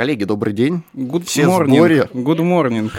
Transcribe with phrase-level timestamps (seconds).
[0.00, 0.82] Коллеги, добрый день.
[0.94, 1.74] Good Все в morning.
[1.74, 2.08] сборе.
[2.14, 2.90] Good morning.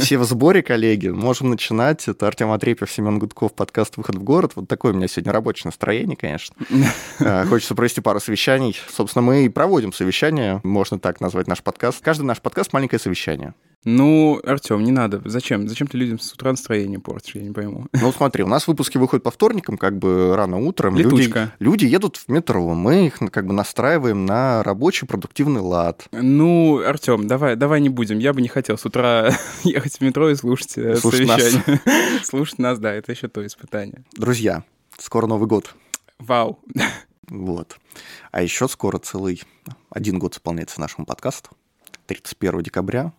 [0.00, 1.06] Все в сборе, коллеги.
[1.06, 2.08] Можем начинать.
[2.08, 4.50] Это Артем Атрепьев, Семен Гудков, подкаст «Выход в город».
[4.56, 6.56] Вот такое у меня сегодня рабочее настроение, конечно.
[7.20, 8.76] Э, Хочется провести пару совещаний.
[8.92, 12.00] Собственно, мы и проводим совещания, можно так назвать наш подкаст.
[12.02, 13.54] Каждый наш подкаст— маленькое совещание.
[13.84, 15.20] Ну, Артем, не надо.
[15.24, 15.68] Зачем?
[15.68, 17.34] Зачем ты людям с утра настроение портишь?
[17.34, 17.86] Я не пойму.
[18.02, 20.96] Ну, смотри, у нас выпуски выходят по вторникам, как бы рано утром.
[20.96, 21.52] Люди, Летучка.
[21.60, 26.06] люди едут в метро, мы их как бы настраиваем на рабочий продуктивный лад.
[26.12, 28.18] Ну, Артем, давай, давай не будем.
[28.18, 29.30] Я бы не хотел с утра
[29.64, 31.42] ехать в метро и слушать, э, Слушать нас.
[31.42, 31.80] совещание.
[32.24, 34.02] Слушать нас, да, это еще то испытание.
[34.12, 34.64] Друзья,
[34.98, 35.74] скоро Новый год.
[36.18, 36.58] Вау.
[37.28, 37.78] Вот.
[38.30, 39.42] А еще скоро целый
[39.90, 41.50] один год исполняется нашему подкасту.
[42.06, 43.12] 31 декабря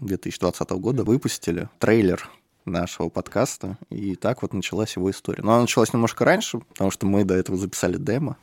[0.00, 2.28] 2020 года выпустили трейлер
[2.64, 5.42] нашего подкаста, и так вот началась его история.
[5.42, 8.36] Но она началась немножко раньше, потому что мы до этого записали демо,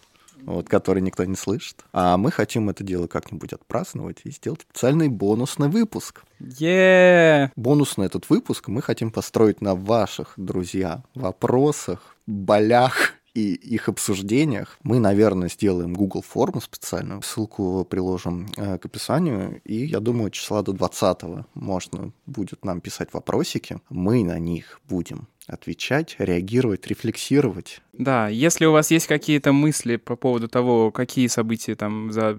[0.45, 1.83] вот, который никто не слышит.
[1.93, 6.23] А мы хотим это дело как-нибудь отпраздновать и сделать специальный бонусный выпуск.
[6.39, 14.77] е Бонусный этот выпуск мы хотим построить на ваших, друзья, вопросах, болях и их обсуждениях.
[14.81, 20.63] Мы, наверное, сделаем Google форму специальную, ссылку приложим э, к описанию, и я думаю, числа
[20.63, 23.81] до 20 можно будет нам писать вопросики.
[23.89, 27.81] Мы на них будем отвечать, реагировать, рефлексировать.
[27.97, 32.37] Да, если у вас есть какие-то мысли по поводу того, какие события там за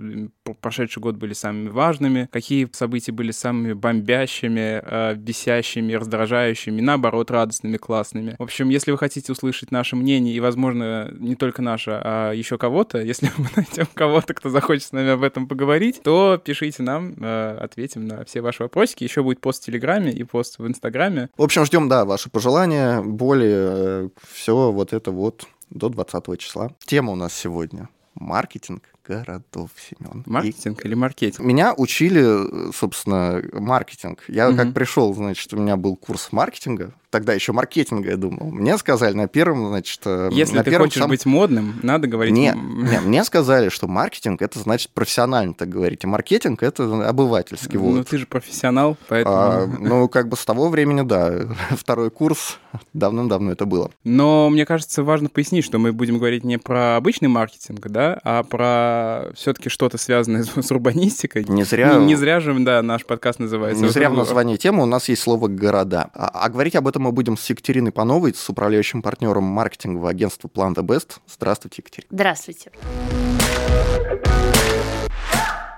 [0.60, 7.78] прошедший год были самыми важными, какие события были самыми бомбящими, э, бесящими, раздражающими, наоборот, радостными,
[7.78, 8.36] классными.
[8.38, 12.58] В общем, если вы хотите услышать наше мнение, и, возможно, не только наше, а еще
[12.58, 17.14] кого-то, если мы найдем кого-то, кто захочет с нами об этом поговорить, то пишите нам,
[17.18, 19.04] э, ответим на все ваши вопросики.
[19.04, 21.30] Еще будет пост в Телеграме и пост в Инстаграме.
[21.36, 26.70] В общем, ждем, да, ваши пожелания, более все вот это вот до 20 числа.
[26.84, 30.24] Тема у нас сегодня маркетинг городов, Семен.
[30.26, 31.40] Маркетинг или маркетинг?
[31.46, 34.24] Меня учили, собственно, маркетинг.
[34.28, 34.56] Я Мгм.
[34.58, 36.92] как пришел, значит, у меня был курс маркетинга.
[37.16, 38.50] Тогда еще маркетинга, я думал.
[38.50, 42.06] Мне сказали на первом, значит, э, Если на ты первом хочешь сам- быть модным, надо
[42.06, 42.34] говорить...
[42.34, 47.08] Не, м, не, мне сказали, что маркетинг это значит профессионально так говорить, а маркетинг это
[47.08, 47.78] обывательский.
[47.78, 48.08] Ну, Вот.
[48.08, 49.34] ты же профессионал, поэтому...
[49.34, 51.32] А, ну, как бы с того времени, да,
[51.70, 52.58] второй курс,
[52.92, 53.90] давным-давно это было.
[54.04, 58.42] Но мне кажется, важно пояснить, что мы будем говорить не про обычный маркетинг, да, а
[58.42, 61.44] про все-таки что-то связанное с, с урбанистикой.
[61.48, 63.82] Не зря, Не, не зря же, да, наш подкаст называется.
[63.82, 66.10] не зря в названии темы у нас есть слово «города».
[66.12, 70.48] А, а говорить об этом мы будем с Екатериной Пановой, с управляющим партнером маркетингового агентства
[70.48, 71.18] Plan the Best.
[71.28, 72.08] Здравствуйте, Екатерина.
[72.10, 72.72] Здравствуйте.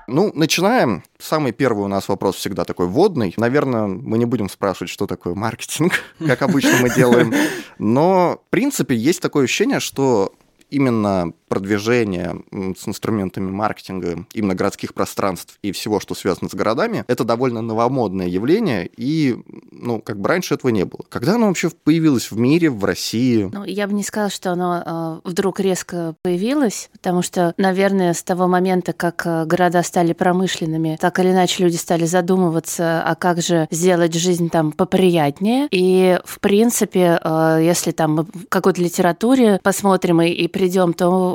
[0.06, 1.02] Ну, начинаем.
[1.18, 3.34] Самый первый у нас вопрос всегда такой вводный.
[3.36, 5.92] Наверное, мы не будем спрашивать, что такое маркетинг,
[6.26, 7.34] как обычно мы делаем.
[7.78, 10.32] Но, в принципе, есть такое ощущение, что
[10.70, 17.04] именно продвижение м, с инструментами маркетинга именно городских пространств и всего, что связано с городами,
[17.08, 19.36] это довольно новомодное явление, и,
[19.70, 21.00] ну, как бы раньше этого не было.
[21.08, 23.48] Когда оно вообще появилось в мире, в России?
[23.52, 28.22] Ну, я бы не сказала, что оно э, вдруг резко появилось, потому что, наверное, с
[28.22, 33.40] того момента, как э, города стали промышленными, так или иначе люди стали задумываться, а как
[33.40, 35.68] же сделать жизнь там поприятнее.
[35.70, 41.34] И, в принципе, э, если там мы в какой-то литературе посмотрим и, и придем, то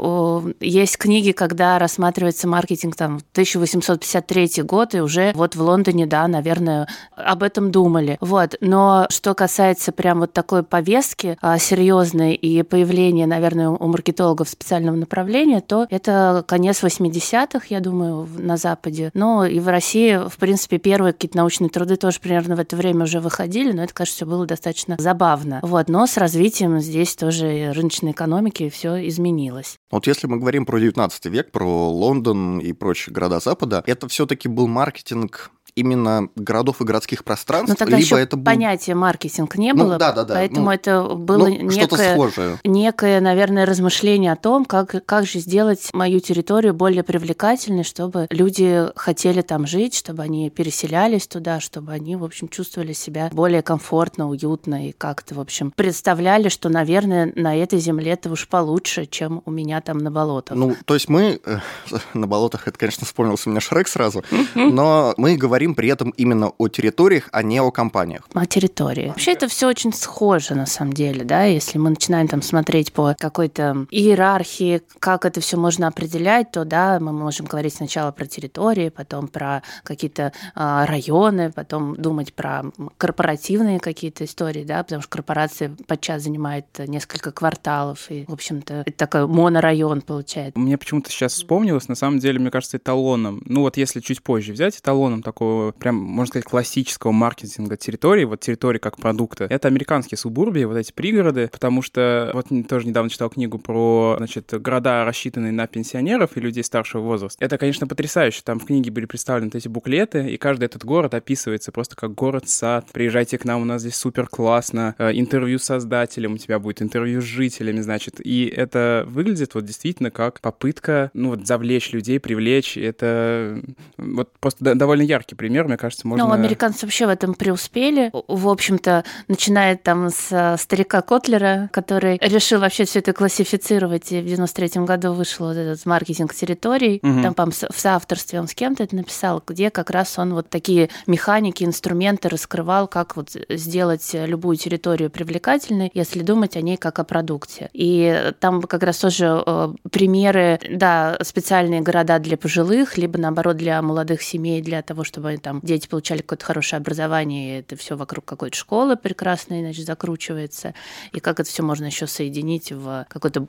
[0.59, 6.87] есть книги, когда рассматривается маркетинг там 1853 год, и уже вот в Лондоне, да, наверное,
[7.15, 8.17] об этом думали.
[8.21, 8.55] Вот.
[8.59, 14.95] Но что касается прям вот такой повестки а, серьезной и появления, наверное, у маркетологов специального
[14.95, 19.11] направления, то это конец 80-х, я думаю, на Западе.
[19.13, 23.03] Но и в России, в принципе, первые какие-то научные труды тоже примерно в это время
[23.03, 25.59] уже выходили, но это, кажется, все было достаточно забавно.
[25.63, 25.89] Вот.
[25.89, 29.77] Но с развитием здесь тоже рыночной экономики все изменилось.
[29.93, 34.47] Вот если мы говорим про 19 век, про Лондон и прочие города Запада, это все-таки
[34.47, 38.43] был маркетинг именно городов и городских пространств, Но тогда либо еще это был...
[38.43, 42.59] понятия маркетинг не Ну, было, да-да-да, поэтому ну, это было ну, некое схожее.
[42.63, 48.85] некое, наверное, размышление о том, как, как же сделать мою территорию более привлекательной, чтобы люди
[48.95, 54.29] хотели там жить, чтобы они переселялись туда, чтобы они, в общем, чувствовали себя более комфортно,
[54.29, 59.41] уютно и как-то, в общем, представляли, что, наверное, на этой земле это уж получше, чем
[59.45, 60.57] у меня там на болотах.
[60.57, 61.39] Ну, то есть мы...
[61.45, 61.57] э,
[62.13, 64.23] На болотах, это, конечно, вспомнился у меня Шрек сразу,
[64.55, 68.27] но мы говорим говорим при этом именно о территориях, а не о компаниях.
[68.33, 69.07] О территории.
[69.07, 73.15] Вообще это все очень схоже на самом деле, да, если мы начинаем там смотреть по
[73.17, 78.89] какой-то иерархии, как это все можно определять, то да, мы можем говорить сначала про территории,
[78.89, 82.63] потом про какие-то э, районы, потом думать про
[82.97, 88.97] корпоративные какие-то истории, да, потому что корпорации подчас занимают несколько кварталов, и, в общем-то, это
[88.97, 90.59] такой монорайон получается.
[90.59, 94.53] Мне почему-то сейчас вспомнилось, на самом деле, мне кажется, эталоном, ну вот если чуть позже
[94.53, 100.17] взять эталоном такого, прям, можно сказать, классического маркетинга территории, вот территории как продукта, это американские
[100.17, 105.51] субурбии, вот эти пригороды, потому что вот тоже недавно читал книгу про, значит, города, рассчитанные
[105.51, 107.43] на пенсионеров и людей старшего возраста.
[107.43, 108.41] Это, конечно, потрясающе.
[108.43, 112.87] Там в книге были представлены эти буклеты, и каждый этот город описывается просто как город-сад.
[112.91, 114.95] Приезжайте к нам, у нас здесь супер классно.
[114.97, 118.15] Э, интервью с создателем, у тебя будет интервью с жителями, значит.
[118.23, 122.77] И это выглядит вот действительно как попытка, ну вот, завлечь людей, привлечь.
[122.77, 123.61] Это
[123.97, 126.25] вот просто довольно яркий пример, мне кажется, можно...
[126.25, 128.11] Ну, американцы вообще в этом преуспели.
[128.29, 134.21] В общем-то, начиная там с э, старика Котлера, который решил вообще все это классифицировать, и
[134.21, 137.21] в 93 году вышел вот этот маркетинг территорий, угу.
[137.21, 140.89] там, по в соавторстве он с кем-то это написал, где как раз он вот такие
[141.07, 147.03] механики, инструменты раскрывал, как вот сделать любую территорию привлекательной, если думать о ней как о
[147.03, 147.69] продукте.
[147.73, 153.81] И там как раз тоже э, примеры, да, специальные города для пожилых, либо наоборот для
[153.81, 158.25] молодых семей, для того, чтобы там дети получали какое-то хорошее образование, и это все вокруг
[158.25, 160.73] какой-то школы прекрасной, значит, закручивается,
[161.11, 163.47] и как это все можно еще соединить в какую-то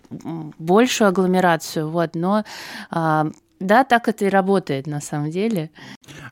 [0.58, 2.44] большую агломерацию, вот, но
[2.90, 3.28] а,
[3.60, 5.70] да, так это и работает на самом деле.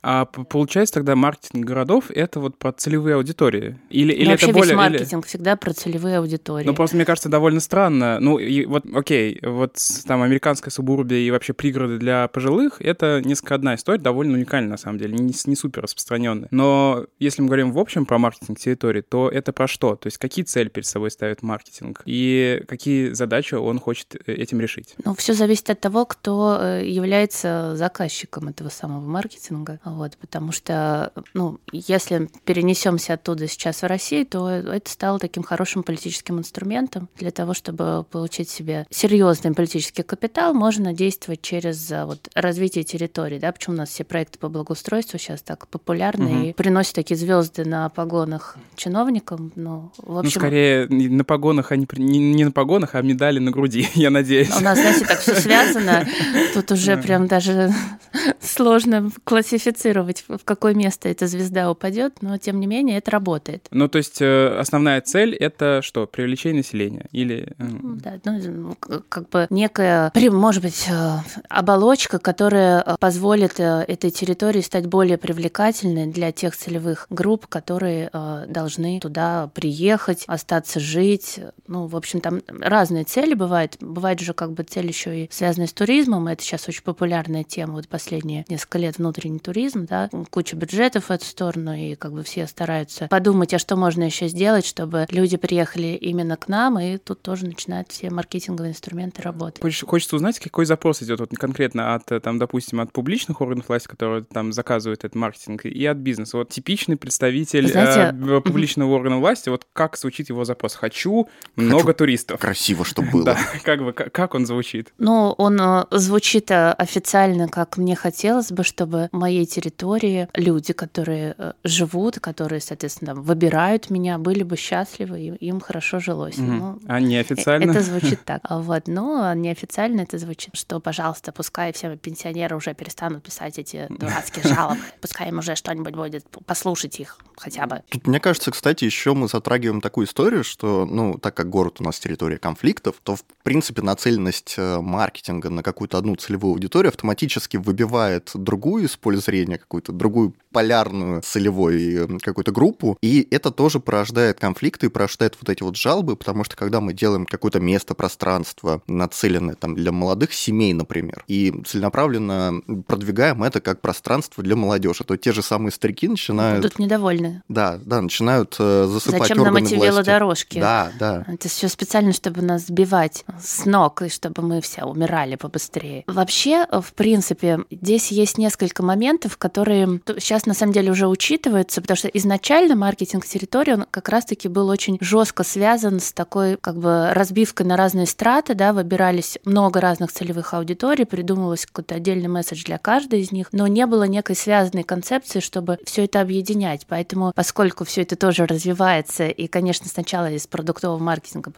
[0.02, 3.78] А получается тогда маркетинг городов это вот про целевые аудитории?
[3.90, 4.74] Или, или ну, это вообще более...
[4.74, 5.28] весь маркетинг или...
[5.28, 6.66] всегда про целевые аудитории.
[6.66, 8.19] Ну, просто мне кажется, довольно странно.
[8.20, 9.76] Ну, и вот, окей, вот
[10.06, 14.76] там американская субурбия и вообще пригороды для пожилых— это несколько одна история, довольно уникальная на
[14.76, 16.48] самом деле, не, не супер распространенная.
[16.50, 19.96] Но если мы говорим в общем про маркетинг территории, то это про что?
[19.96, 22.02] То есть какие цели перед собой ставит маркетинг?
[22.04, 24.94] И какие задачи он хочет э, этим решить?
[25.04, 29.78] Ну, все зависит от того, кто э, является заказчиком этого самого маркетинга.
[29.84, 35.82] Вот, потому что, ну, если перенесемся оттуда сейчас в Россию, то это стало таким хорошим
[35.82, 42.30] политическим инструментом для того, чтобы получить себе серьезный политический капитал, можно действовать через а, вот,
[42.34, 46.44] развитие территории, да, почему у нас все проекты по благоустройству сейчас так популярны угу.
[46.46, 50.40] и приносят такие звезды на погонах чиновникам, ну, в ну, общем...
[50.40, 54.08] Ну, скорее, на погонах, а не, не, не на погонах, а медали на груди, я
[54.08, 54.48] надеюсь.
[54.56, 56.06] У нас, знаете, так все связано,
[56.54, 57.72] тут уже прям даже
[58.40, 63.66] сложно классифицировать в какое место эта звезда упадет, но тем не менее это работает.
[63.70, 66.06] Ну, то есть э, основная цель это что?
[66.06, 67.06] Привлечение населения?
[67.12, 67.54] Или.
[67.58, 68.76] Э, да, ну,
[69.08, 71.19] как бы некая, может быть, э,
[71.49, 78.10] оболочка, которая позволит этой территории стать более привлекательной для тех целевых групп, которые
[78.48, 81.40] должны туда приехать, остаться жить.
[81.66, 83.76] Ну, в общем, там разные цели бывают.
[83.81, 86.28] Бывает же как бы цель еще и связанная с туризмом.
[86.28, 87.74] Это сейчас очень популярная тема.
[87.74, 92.22] Вот последние несколько лет внутренний туризм да, куча бюджетов в эту сторону, и как бы
[92.22, 96.98] все стараются подумать, а что можно еще сделать, чтобы люди приехали именно к нам, и
[96.98, 99.62] тут тоже начинают все маркетинговые инструменты работать.
[99.82, 104.22] Хочется узнать, какой запрос идет вот конкретно от, там, допустим, от публичных органов власти, которые
[104.24, 106.36] там заказывают этот маркетинг, и от бизнеса.
[106.36, 110.74] Вот типичный представитель Знаете, э, публичного органа власти, вот как звучит его запрос?
[110.74, 112.40] Хочу много Хочу туристов.
[112.40, 113.22] Красиво, чтобы было.
[113.32, 114.93] Да, как бы, как он звучит?
[114.98, 121.34] Ну, он э, звучит э, официально, как мне хотелось бы, чтобы моей территории люди, которые
[121.39, 126.39] э, живут, которые, соответственно, выбирают меня, были бы счастливы, и им хорошо жилось.
[126.39, 126.53] Угу.
[126.53, 127.70] Ну, а неофициально?
[127.70, 128.43] Это звучит так.
[128.51, 134.44] Вот, но неофициально это звучит, что, пожалуйста, пускай все пенсионеры уже перестанут писать эти дурацкие
[134.53, 137.82] жалобы, пускай им уже что-нибудь будет, послушать их хотя бы.
[137.91, 141.84] Тут, мне кажется, кстати, еще мы затрагиваем такую историю, что, ну, так как город у
[141.84, 147.56] нас территория конфликтов, то, в принципе, нацеленность э, маркетинга на какую-то одну целевую аудиторию автоматически
[147.56, 153.81] выбивает другую из поля зрения, какую-то другую полярную целевой э, какую-то группу, и это тоже
[153.81, 157.94] порождает конфликты и порождает вот эти вот жалобы, потому что когда мы делаем какое-то место,
[157.94, 165.05] пространство, нацеленное там для молодых семей, например, и целенаправленно продвигаем это как пространство для молодежи,
[165.05, 166.62] то те же самые старики начинают...
[166.62, 167.43] Будут недовольны.
[167.48, 169.93] Да, да, начинают э, засыпать Зачем нам эти власти.
[169.93, 170.60] велодорожки?
[170.60, 171.24] Да, да.
[171.29, 176.05] Это все специально, чтобы нас сбивать с ног, и чтобы мы все умирали побыстрее.
[176.06, 180.00] Вообще, в принципе, здесь есть несколько моментов, которые...
[180.19, 184.69] Сейчас на самом деле уже учитывается, потому что изначально маркетинг территории, он как раз-таки был
[184.69, 190.12] очень жестко связан с такой как бы разбивкой на разные страты, да, выбирались много разных
[190.12, 194.82] целевых аудиторий, придумывалось какой-то отдельный месседж для каждой из них, но не было некой связанной
[194.82, 196.86] концепции, чтобы все это объединять.
[196.88, 201.50] Поэтому, поскольку все это тоже развивается, и, конечно, сначала из продуктового маркетинга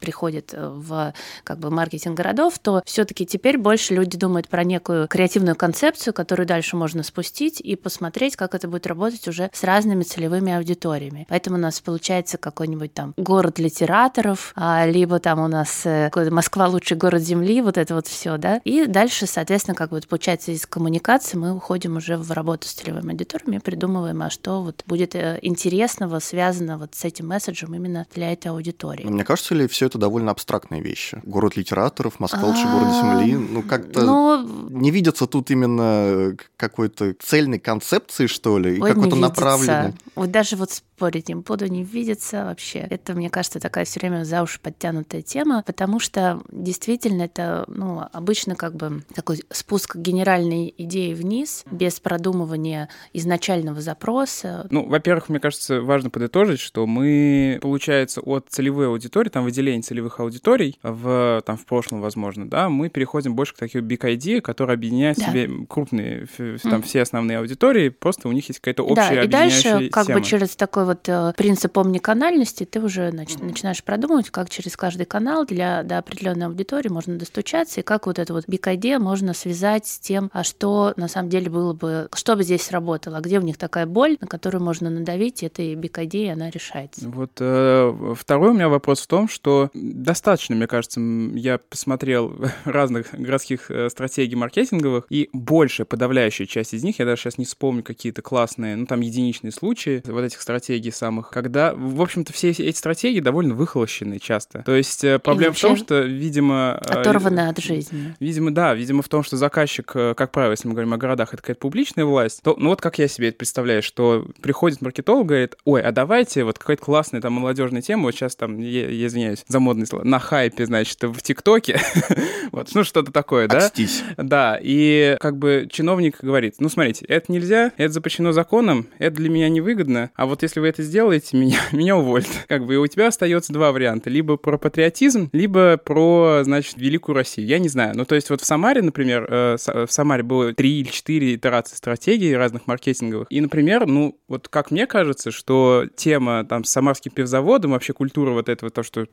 [0.00, 1.14] приходит э, в
[1.44, 6.46] как бы маркетинг городов, то все-таки теперь больше люди думают про некую креативную концепцию, которую
[6.46, 11.26] дальше можно спустить и посмотреть, как это будет работать уже с разными целевыми аудиториями.
[11.28, 16.66] Поэтому у нас получается какой-нибудь там город литераторов, а, либо там у нас э, Москва
[16.66, 18.60] лучший город Земли, вот это вот все, да.
[18.64, 23.12] И дальше, соответственно, как вот получается из коммуникации мы уходим уже в работу с целевыми
[23.12, 28.32] аудиториями, придумываем, а что вот будет э, интересного, связано вот с этим месседжем именно для
[28.32, 29.04] этой аудитории.
[29.04, 31.20] Мне кажется ли все это довольно абстрактные вещи?
[31.24, 37.58] Город литераторов, Москва лучший город Земли, ну как-то ну, не видится тут именно какой-то цельной
[37.58, 39.94] концепции, что ли, и какой-то направленной.
[40.14, 42.80] Вот даже вот спорить не буду, не видится вообще.
[42.80, 48.02] Это, мне кажется, такая все время за уши подтянутая тема, потому что действительно это, ну,
[48.12, 54.66] обычно как бы такой спуск генеральной идеи вниз, без продумывания изначального запроса.
[54.70, 59.44] Ну, во-первых, мне кажется, важно подытожить, что мы, получается, от целевой аудитории, там,
[59.80, 64.00] выделения целевых аудиторий в, там, в прошлом, возможно, да, мы переходим больше к такой big
[64.00, 65.26] idea, которая объединяет да.
[65.26, 66.26] в себе крупные,
[66.62, 66.82] там, mm.
[66.82, 70.20] все основные аудитории, просто у них есть какая-то общая да, и дальше, как тема.
[70.20, 75.06] бы через такой вот э, принцип омниканальности ты уже нач- начинаешь продумывать, как через каждый
[75.06, 79.34] канал для до определенной аудитории можно достучаться, и как вот эту вот big idea можно
[79.34, 83.20] связать с тем, а что на самом деле было бы, что бы здесь сработало, а
[83.20, 87.08] где у них такая боль, на которую можно надавить, и этой big idea, она решается.
[87.08, 92.34] Вот э, второй у меня вопрос в том, что достаточно, мне кажется, я посмотрел
[92.64, 97.44] разных городских э, стратегий маркетинговых, и большая подавляющая часть из них, я даже сейчас не
[97.44, 102.50] вспомню какие-то классные, ну там единичные случаи вот этих стратегий, самых, когда, в общем-то, все
[102.50, 104.62] эти стратегии довольно выхолощены часто.
[104.64, 106.80] То есть э, проблема в том, что, видимо...
[106.88, 108.14] Э, Оторваны от жизни.
[108.20, 111.42] Видимо, да, видимо, в том, что заказчик, как правило, если мы говорим о городах, это
[111.42, 115.56] какая-то публичная власть, то, ну вот как я себе это представляю, что приходит маркетолог, говорит,
[115.64, 119.44] ой, а давайте вот какая-то классная там молодежная тема, вот сейчас там, я, я извиняюсь
[119.46, 121.80] за модные слова, на хайпе, значит, в ТикТоке,
[122.52, 123.58] вот, ну что-то такое, да?
[123.58, 124.02] Отстись.
[124.16, 129.28] Да, и как бы чиновник говорит, ну смотрите, это нельзя, это запрещено законом, это для
[129.28, 132.28] меня невыгодно, а вот если вы это сделаете, меня, меня уволят.
[132.48, 134.10] Как бы и у тебя остается два варианта.
[134.10, 137.46] Либо про патриотизм, либо про, значит, Великую Россию.
[137.46, 137.96] Я не знаю.
[137.96, 141.76] Ну, то есть вот в Самаре, например, э, в Самаре было три или четыре итерации
[141.76, 143.26] стратегии разных маркетинговых.
[143.30, 148.30] И, например, ну, вот как мне кажется, что тема там с самарским пивзаводом, вообще культура
[148.30, 149.06] вот этого, то, что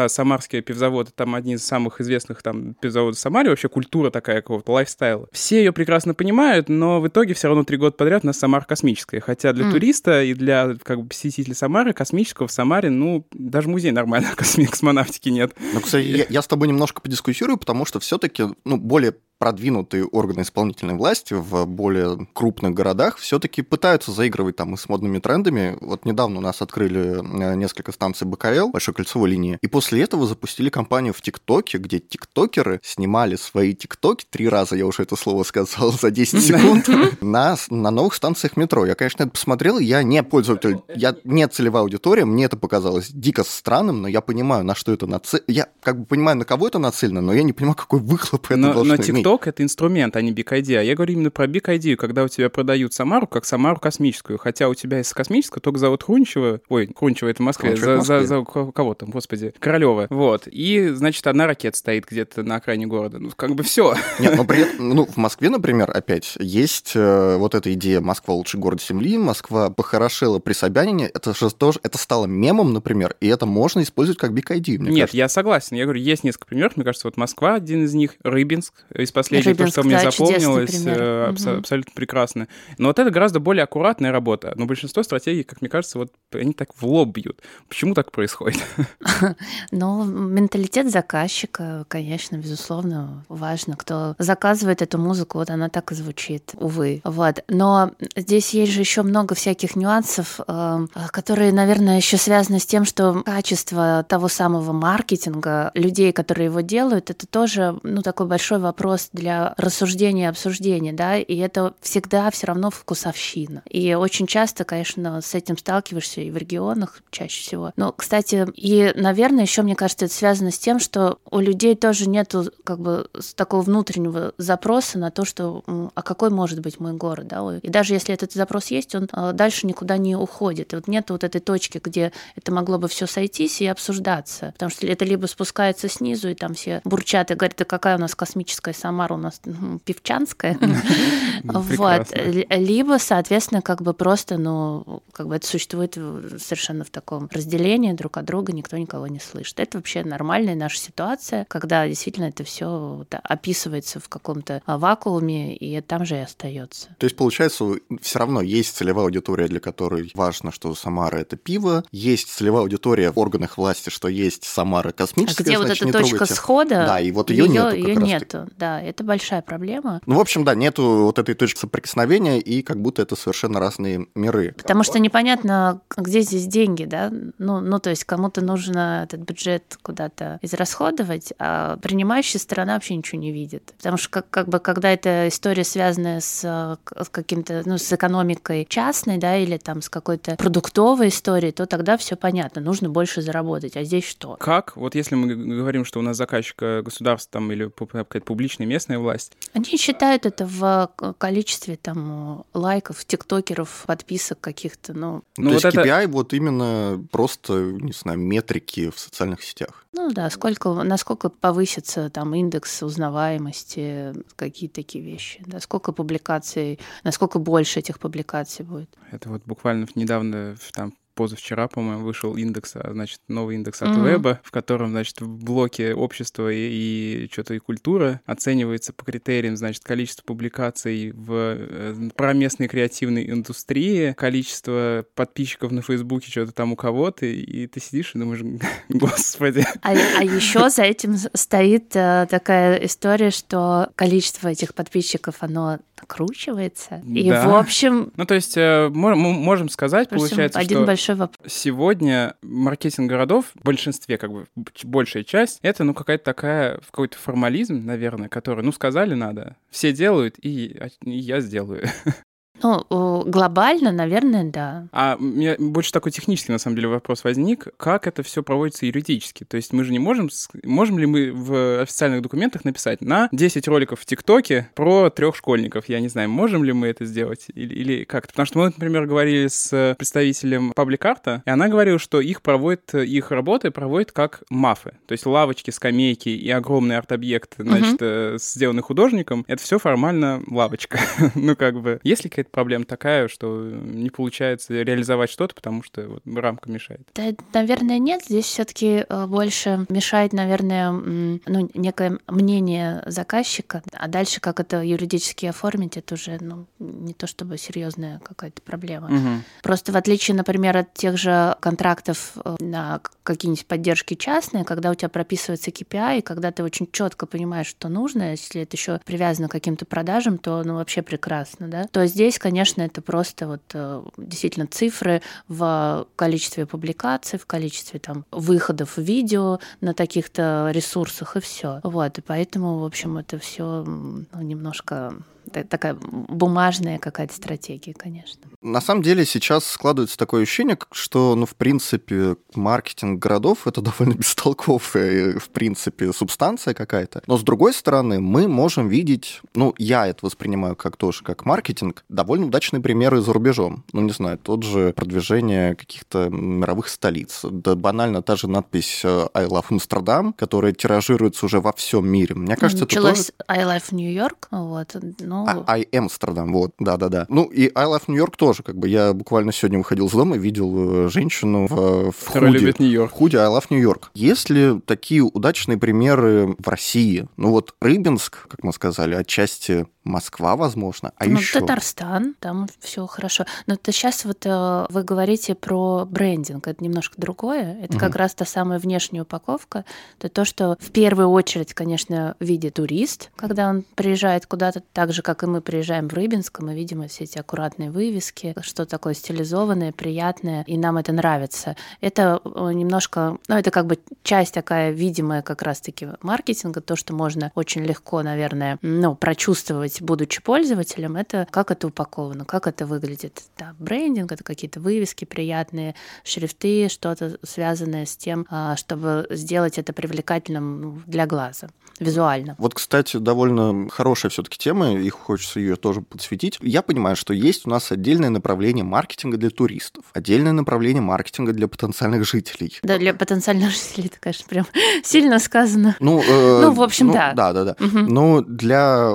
[0.00, 0.08] mm-hmm.
[0.08, 4.72] самарские пивзаводы, там один из самых известных там пивзаводов в Самаре, вообще культура такая какого-то
[4.72, 5.28] лайфстайла.
[5.32, 8.64] Все ее прекрасно понимают, но в итоге все равно три года подряд у нас Самара
[8.64, 9.20] космическая.
[9.20, 9.70] Хотя для mm.
[9.70, 15.28] туриста и для как бы посетителей Самары, космического в Самаре, ну, даже музей нормально космонавтики
[15.28, 15.54] нет.
[15.72, 20.42] Ну, кстати, я, я с тобой немножко подискуссирую, потому что все-таки, ну, более продвинутые органы
[20.42, 25.76] исполнительной власти в более крупных городах все-таки пытаются заигрывать там и с модными трендами.
[25.80, 30.24] Вот недавно у нас открыли э, несколько станций БКЛ, большой кольцевой линии, и после этого
[30.24, 35.42] запустили кампанию в ТикТоке, где тиктокеры снимали свои тиктоки, три раза я уже это слово
[35.42, 36.88] сказал за 10 секунд,
[37.20, 38.86] на, на новых станциях метро.
[38.86, 43.42] Я, конечно, это посмотрел, я не пользователь, я не целевая аудитория, мне это показалось дико
[43.42, 45.44] странным, но я понимаю, на что это нацелено.
[45.48, 48.56] Я как бы понимаю, на кого это нацелено, но я не понимаю, какой выхлоп это
[48.56, 49.26] но, должно но иметь.
[49.26, 50.84] TikTok— это инструмент, а не Big Idea.
[50.84, 54.68] Я говорю именно про Big Idea, когда у тебя продают Самару как Самару космическую, хотя
[54.68, 58.44] у тебя из космического только зовут Хрунчева, ой, Хрунчева— это в Москве, за, за, за
[58.44, 63.30] кого там, господи, Королева, вот, и, значит, одна ракета стоит где-то на окраине города, ну,
[63.34, 63.94] как бы все.
[64.18, 68.34] Нет, ну, при этом, ну, в Москве, например, опять, есть э, вот эта идея «Москва
[68.34, 73.28] лучший город Земли», «Москва похорошела при Собянине», это же тоже, это стало мемом, например, и
[73.28, 75.16] это можно использовать как мне Нет, кажется.
[75.16, 78.74] я согласен, я говорю, есть несколько примеров, мне кажется, вот Москва один из них, Рыбинск
[78.94, 81.58] из последних, то, что мне запомнилось, э, абс- угу.
[81.58, 82.48] абсолютно прекрасно.
[82.78, 84.52] Но вот это гораздо более аккуратная работа.
[84.56, 87.40] Но большинство стратегий, как мне кажется, вот они так в лоб бьют.
[87.68, 88.62] Почему так происходит?
[89.70, 93.76] Ну, менталитет заказчика, конечно, безусловно, важно.
[93.76, 97.00] Кто заказывает эту музыку, вот она так и звучит, увы.
[97.04, 97.44] Вот.
[97.48, 102.84] Но здесь есть же еще много всяких нюансов, э, которые, наверное, еще связаны с тем,
[102.84, 109.10] что качество того самого маркетинга, людей, которые его делают, это тоже, ну, такой большой вопрос
[109.12, 113.62] для рассуждения, обсуждения, да, и это всегда все равно вкусовщина.
[113.68, 117.72] И очень часто, конечно, с этим сталкиваешься и в регионах чаще всего.
[117.76, 122.08] Но, кстати, и, наверное, еще, мне кажется, это связано с тем, что у людей тоже
[122.08, 125.62] нету как бы такого внутреннего запроса на то, что
[125.94, 129.32] а какой может быть мой город, да, и даже если этот запрос есть, он а,
[129.32, 130.72] дальше никуда не уходит.
[130.72, 134.70] И вот нет вот этой точки, где это могло бы все сойтись и обсуждаться, потому
[134.70, 138.14] что это либо спускается снизу, и там все бурчат и говорят, да какая у нас
[138.14, 139.40] космическая Самара, у нас
[139.84, 140.58] певчанская,
[141.44, 142.08] вот,
[142.50, 148.16] либо, соответственно, как бы просто, ну, как бы это существует совершенно в таком разделении друг
[148.16, 149.33] от друга, никто никого не слышит.
[149.56, 156.04] Это вообще нормальная наша ситуация, когда действительно это все описывается в каком-то вакууме, и там
[156.04, 156.88] же и остается.
[156.98, 157.64] То есть, получается,
[158.00, 163.10] все равно есть целевая аудитория, для которой важно, что Самара это пиво, есть целевая аудитория
[163.10, 165.42] в органах власти, что есть Самара космическая.
[165.42, 166.34] А где значит, вот эта точка трогайте.
[166.34, 166.86] схода?
[166.86, 167.76] Да, и вот ее, ее нету.
[167.76, 170.00] Ее нету, да, это большая проблема.
[170.06, 174.06] Ну, в общем, да, нету вот этой точки соприкосновения, и как будто это совершенно разные
[174.14, 174.54] миры.
[174.56, 177.10] Потому что непонятно, где здесь деньги, да?
[177.38, 183.20] Ну, ну то есть кому-то нужно этот бюджет куда-то израсходовать, а принимающая сторона вообще ничего
[183.20, 183.74] не видит.
[183.78, 188.66] Потому что как, как бы когда эта история связанная с, с каким-то, ну, с экономикой
[188.68, 193.76] частной, да, или там с какой-то продуктовой историей, то тогда все понятно, нужно больше заработать.
[193.76, 194.36] А здесь что?
[194.36, 194.76] Как?
[194.76, 199.32] Вот если мы говорим, что у нас заказчик государство там или какая-то публичная местная власть.
[199.52, 205.22] Они считают это в количестве там лайков, тиктокеров, подписок каких-то, ну.
[205.36, 205.82] ну то вот есть это...
[205.82, 209.86] KPI вот именно просто, не знаю, метрики в социальных сетях.
[209.92, 217.38] Ну да, сколько, насколько повысится там индекс узнаваемости, какие такие вещи, да, сколько публикаций, насколько
[217.38, 218.90] больше этих публикаций будет.
[219.10, 224.08] Это вот буквально недавно там позавчера, по-моему, вышел индекс, а, значит, новый индекс от mm-hmm.
[224.08, 229.56] веба, в котором, значит, в блоке общества и, и что-то и культура оценивается по критериям,
[229.56, 236.72] значит, количество публикаций в э, про местной креативной индустрии, количество подписчиков на Фейсбуке, что-то там
[236.72, 238.40] у кого-то, и ты сидишь и думаешь,
[238.88, 239.64] господи.
[239.82, 247.00] А, а еще за этим стоит э, такая история, что количество этих подписчиков, оно накручивается.
[247.02, 247.20] Да.
[247.20, 248.12] И, в общем...
[248.16, 251.52] Ну, то есть, э, мы можем сказать, получается, один что большой вопрос.
[251.52, 254.46] сегодня маркетинг городов в большинстве, как бы,
[254.84, 260.36] большая часть, это, ну, какая-то такая, какой-то формализм, наверное, который, ну, сказали надо, все делают,
[260.40, 261.88] и, а, и я сделаю.
[262.62, 264.86] Ну, глобально, наверное, да.
[264.92, 267.68] А у меня больше такой технический, на самом деле, вопрос возник.
[267.76, 269.44] Как это все проводится юридически?
[269.44, 270.30] То есть мы же не можем...
[270.62, 275.88] Можем ли мы в официальных документах написать на 10 роликов в ТикТоке про трех школьников?
[275.88, 278.32] Я не знаю, можем ли мы это сделать или, или как-то?
[278.32, 283.30] Потому что мы, например, говорили с представителем пабликарта, и она говорила, что их проводят, их
[283.30, 284.92] работы проводят как мафы.
[285.06, 288.38] То есть лавочки, скамейки и огромные арт-объекты, значит, uh-huh.
[288.38, 291.00] сделанные художником, это все формально лавочка.
[291.34, 296.08] ну, как бы, есть ли какая-то проблема такая, что не получается реализовать что-то, потому что
[296.08, 297.08] вот, рамка мешает?
[297.14, 298.22] Да, наверное, нет.
[298.24, 305.46] Здесь все-таки э, больше мешает, наверное, ну, некое мнение заказчика, а дальше как это юридически
[305.46, 309.06] оформить, это уже ну, не то чтобы серьезная какая-то проблема.
[309.06, 309.42] Угу.
[309.62, 314.94] Просто в отличие, например, от тех же контрактов э, на какие-нибудь поддержки частные, когда у
[314.94, 319.48] тебя прописывается KPI, и когда ты очень четко понимаешь, что нужно, если это еще привязано
[319.48, 321.86] к каким-то продажам, то ну вообще прекрасно, да.
[321.90, 328.00] То здесь здесь, конечно, это просто вот э, действительно цифры в количестве публикаций, в количестве
[328.00, 331.80] там выходов видео на таких-то ресурсах и все.
[331.84, 335.14] Вот, и поэтому, в общем, это все ну, немножко
[335.50, 338.42] такая бумажная какая-то стратегия, конечно.
[338.60, 344.14] На самом деле сейчас складывается такое ощущение, что, ну, в принципе, маркетинг городов— это довольно
[344.14, 347.22] бестолковая, в принципе, субстанция какая-то.
[347.26, 352.04] Но, с другой стороны, мы можем видеть, ну, я это воспринимаю как тоже как маркетинг,
[352.08, 353.84] довольно удачные примеры за рубежом.
[353.92, 357.40] Ну, не знаю, тот же продвижение каких-то мировых столиц.
[357.42, 362.34] Да банально та же надпись э, «I love Amsterdam», которая тиражируется уже во всем мире.
[362.34, 363.60] Мне кажется, Началось это тоже...
[363.60, 367.26] «I love New York», вот, ну, а, I Amsterdam, вот, да-да-да.
[367.28, 370.36] Ну, и I Love New York тоже, как бы, я буквально сегодня выходил из дома
[370.36, 372.60] и видел э, женщину в, в Которая худи.
[372.60, 373.12] любит Нью-Йорк.
[373.12, 374.10] Худи I Love New York.
[374.14, 377.26] Есть ли такие удачные примеры в России?
[377.36, 381.60] Ну, вот Рыбинск, как мы сказали, отчасти Москва, возможно, а ну, еще...
[381.60, 383.46] Татарстан, там все хорошо.
[383.66, 387.78] Но то сейчас вот э, вы говорите про брендинг, это немножко другое.
[387.82, 388.00] Это угу.
[388.00, 389.84] как раз та самая внешняя упаковка.
[390.18, 395.22] Это то, что в первую очередь, конечно, видит турист, когда он приезжает куда-то, так же,
[395.22, 399.92] как и мы приезжаем в Рыбинск, мы видим все эти аккуратные вывески, что такое стилизованное,
[399.92, 401.76] приятное, и нам это нравится.
[402.00, 407.14] Это э, немножко, ну, это как бы часть такая видимая как раз-таки маркетинга, то, что
[407.14, 412.86] можно очень легко, наверное, ну, прочувствовать заметить, будучи пользователем, это как это упаковано, как это
[412.86, 413.42] выглядит.
[413.58, 419.92] Да, брендинг, это какие-то вывески приятные, шрифты, что-то связанное с тем, а, чтобы сделать это
[419.92, 421.68] привлекательным ну, для глаза
[422.00, 422.56] визуально.
[422.58, 426.58] Вот, кстати, довольно хорошая все-таки тема, и хочется ее тоже подсветить.
[426.60, 431.68] Я понимаю, что есть у нас отдельное направление маркетинга для туристов, отдельное направление маркетинга для
[431.68, 432.78] потенциальных жителей.
[432.82, 434.66] Да, для потенциальных жителей это, конечно, прям
[435.04, 435.96] сильно сказано.
[436.00, 437.32] Ну, э, ну в общем, ну, да.
[437.32, 437.76] Да, да, да.
[437.78, 437.98] Угу.
[437.98, 439.12] Но для